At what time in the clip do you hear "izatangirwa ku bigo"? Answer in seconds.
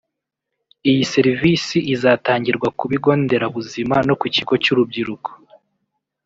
1.93-3.11